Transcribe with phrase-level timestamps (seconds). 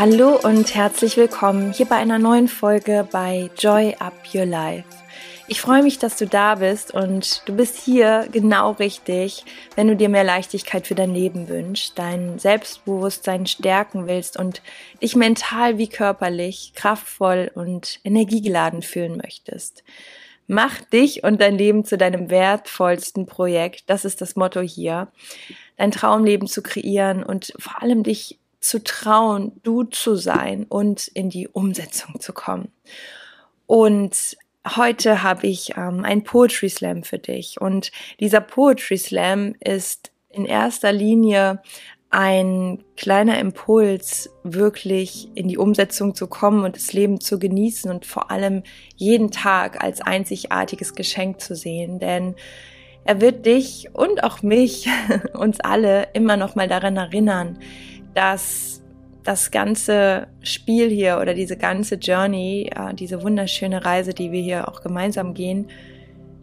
[0.00, 4.88] Hallo und herzlich willkommen hier bei einer neuen Folge bei Joy Up Your Life.
[5.46, 9.96] Ich freue mich, dass du da bist und du bist hier genau richtig, wenn du
[9.96, 14.62] dir mehr Leichtigkeit für dein Leben wünschst, dein Selbstbewusstsein stärken willst und
[15.02, 19.84] dich mental wie körperlich kraftvoll und energiegeladen fühlen möchtest.
[20.52, 23.84] Mach dich und dein Leben zu deinem wertvollsten Projekt.
[23.86, 25.06] Das ist das Motto hier.
[25.76, 31.30] Dein Traumleben zu kreieren und vor allem dich zu trauen, du zu sein und in
[31.30, 32.72] die Umsetzung zu kommen.
[33.68, 34.36] Und
[34.66, 37.60] heute habe ich ähm, ein Poetry Slam für dich.
[37.60, 41.62] Und dieser Poetry Slam ist in erster Linie
[42.10, 48.04] ein kleiner Impuls, wirklich in die Umsetzung zu kommen und das Leben zu genießen und
[48.04, 48.64] vor allem
[48.96, 52.00] jeden Tag als einzigartiges Geschenk zu sehen.
[52.00, 52.34] Denn
[53.04, 54.88] er wird dich und auch mich,
[55.34, 57.58] uns alle, immer noch mal daran erinnern,
[58.14, 58.82] dass
[59.22, 64.68] das ganze Spiel hier oder diese ganze Journey, äh, diese wunderschöne Reise, die wir hier
[64.68, 65.68] auch gemeinsam gehen,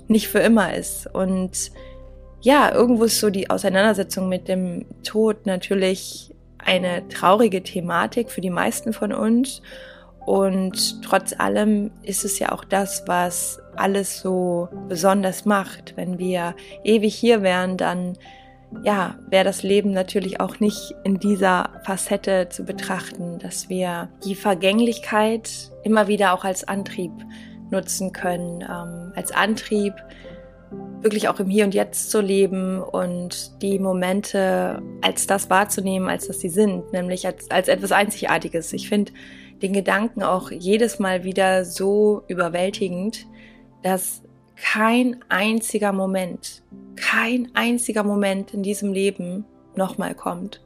[0.08, 1.14] nicht für immer ist.
[1.14, 1.72] Und
[2.42, 8.50] ja, irgendwo ist so die Auseinandersetzung mit dem Tod natürlich eine traurige Thematik für die
[8.50, 9.62] meisten von uns.
[10.26, 15.96] Und trotz allem ist es ja auch das, was alles so besonders macht.
[15.96, 18.18] Wenn wir ewig hier wären, dann
[18.84, 24.36] ja, wäre das Leben natürlich auch nicht in dieser Facette zu betrachten, dass wir die
[24.36, 27.14] Vergänglichkeit immer wieder auch als Antrieb
[27.72, 29.94] nutzen können, ähm, als Antrieb
[31.02, 36.28] wirklich auch im Hier und Jetzt zu leben und die Momente als das wahrzunehmen, als
[36.28, 38.73] dass sie sind, nämlich als, als etwas Einzigartiges.
[38.73, 39.12] Ich finde
[39.62, 43.25] den Gedanken auch jedes Mal wieder so überwältigend,
[43.84, 44.22] dass
[44.56, 46.64] kein einziger Moment,
[46.95, 50.62] kein einziger Moment in diesem Leben nochmal kommt.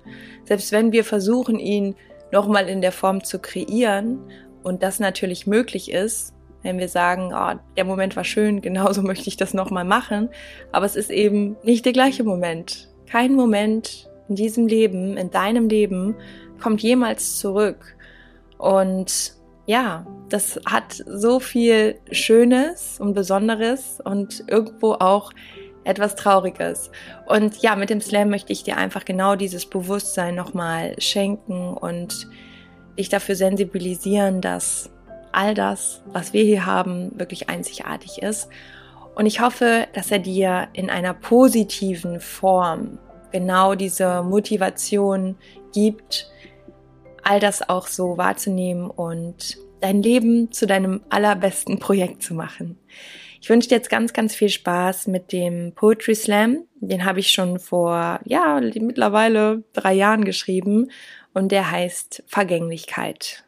[0.45, 1.95] Selbst wenn wir versuchen, ihn
[2.31, 4.19] nochmal in der Form zu kreieren
[4.63, 9.27] und das natürlich möglich ist, wenn wir sagen, oh, der Moment war schön, genauso möchte
[9.27, 10.29] ich das nochmal machen,
[10.71, 12.89] aber es ist eben nicht der gleiche Moment.
[13.09, 16.15] Kein Moment in diesem Leben, in deinem Leben,
[16.61, 17.97] kommt jemals zurück.
[18.57, 19.33] Und
[19.65, 25.31] ja, das hat so viel Schönes und Besonderes und irgendwo auch
[25.83, 26.91] etwas Trauriges.
[27.25, 32.27] Und ja, mit dem Slam möchte ich dir einfach genau dieses Bewusstsein nochmal schenken und
[32.97, 34.91] dich dafür sensibilisieren, dass
[35.31, 38.49] all das, was wir hier haben, wirklich einzigartig ist.
[39.15, 42.99] Und ich hoffe, dass er dir in einer positiven Form
[43.31, 45.37] genau diese Motivation
[45.73, 46.29] gibt,
[47.23, 52.77] all das auch so wahrzunehmen und dein Leben zu deinem allerbesten Projekt zu machen.
[53.41, 56.65] Ich wünsche dir jetzt ganz, ganz viel Spaß mit dem Poetry Slam.
[56.79, 60.91] Den habe ich schon vor, ja, mittlerweile drei Jahren geschrieben
[61.33, 63.43] und der heißt Vergänglichkeit.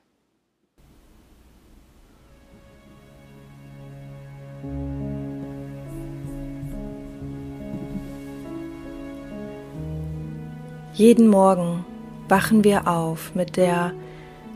[10.96, 11.86] Jeden Morgen
[12.30, 13.94] wachen wir auf mit der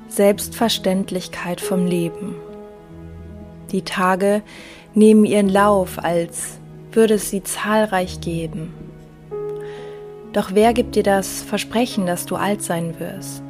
[0.07, 2.35] Selbstverständlichkeit vom Leben.
[3.71, 4.43] Die Tage
[4.93, 6.59] nehmen ihren Lauf, als
[6.91, 8.71] würde es sie zahlreich geben.
[10.31, 13.41] Doch wer gibt dir das Versprechen, dass du alt sein wirst?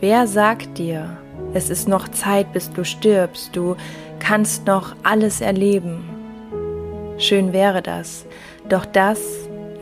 [0.00, 1.18] Wer sagt dir,
[1.52, 3.76] es ist noch Zeit, bis du stirbst, du
[4.20, 6.02] kannst noch alles erleben?
[7.18, 8.24] Schön wäre das,
[8.70, 9.20] doch das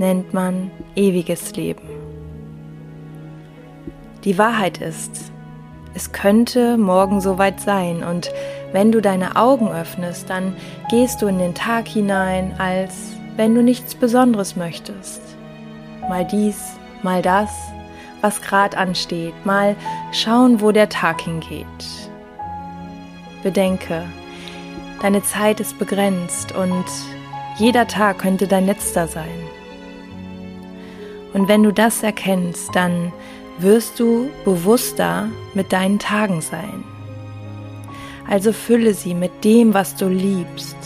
[0.00, 1.87] nennt man ewiges Leben.
[4.28, 5.32] Die Wahrheit ist,
[5.94, 8.30] es könnte morgen soweit sein und
[8.72, 10.54] wenn du deine Augen öffnest, dann
[10.90, 12.92] gehst du in den Tag hinein, als
[13.36, 15.22] wenn du nichts Besonderes möchtest.
[16.10, 17.48] Mal dies, mal das,
[18.20, 19.74] was gerade ansteht, mal
[20.12, 21.66] schauen, wo der Tag hingeht.
[23.42, 24.02] Bedenke,
[25.00, 26.84] deine Zeit ist begrenzt und
[27.56, 29.40] jeder Tag könnte dein letzter sein.
[31.32, 33.10] Und wenn du das erkennst, dann
[33.58, 36.84] wirst du bewusster mit deinen Tagen sein.
[38.28, 40.76] Also fülle sie mit dem, was du liebst.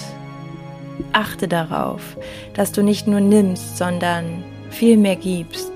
[1.13, 2.17] Achte darauf,
[2.55, 5.73] dass du nicht nur nimmst, sondern viel mehr gibst.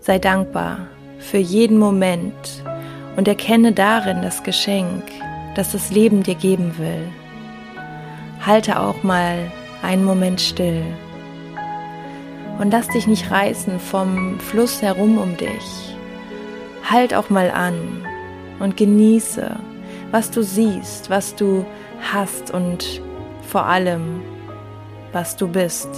[0.00, 2.64] Sei dankbar für jeden Moment
[3.16, 5.04] und erkenne darin das Geschenk,
[5.54, 7.08] das das Leben dir geben will.
[8.44, 9.50] Halte auch mal
[9.82, 10.84] einen Moment still
[12.58, 15.96] und lass dich nicht reißen vom Fluss herum um dich.
[16.88, 18.04] Halt auch mal an
[18.58, 19.56] und genieße,
[20.10, 21.64] was du siehst, was du
[22.12, 23.00] hast und
[23.42, 24.22] vor allem,
[25.12, 25.88] was du bist.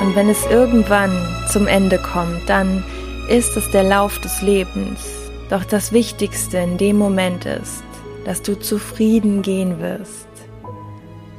[0.00, 1.12] Und wenn es irgendwann
[1.48, 2.82] zum Ende kommt, dann
[3.28, 5.30] ist es der Lauf des Lebens.
[5.48, 7.84] Doch das Wichtigste in dem Moment ist,
[8.24, 10.31] dass du zufrieden gehen wirst.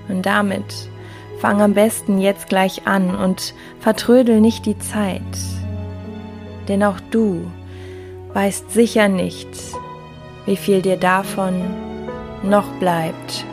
[0.08, 0.90] Und damit
[1.40, 5.22] fang am besten jetzt gleich an und vertrödel nicht die Zeit.
[6.68, 7.46] Denn auch du
[8.34, 9.50] weißt sicher nicht,
[10.46, 11.62] wie viel dir davon
[12.44, 13.46] noch bleibt.